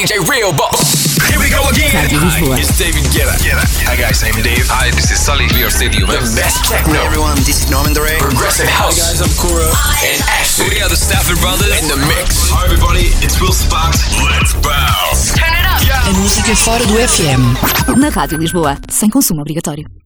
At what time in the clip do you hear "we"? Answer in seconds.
1.36-1.52, 5.52-5.60, 10.72-10.80